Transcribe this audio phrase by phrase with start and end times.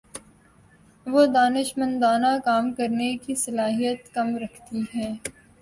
[1.07, 5.13] وہ دانشمندانہ کام کرنے کی صلاحیت کم رکھتی ہیں